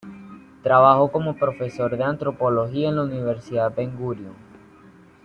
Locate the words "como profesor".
1.11-1.95